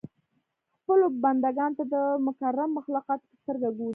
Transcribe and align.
خپلو 0.79 1.05
بنده 1.23 1.49
ګانو 1.57 1.77
ته 1.79 1.83
د 1.93 1.95
مکرمو 2.25 2.75
مخلوقاتو 2.77 3.27
په 3.29 3.35
سترګه 3.41 3.67
ګوري. 3.77 3.89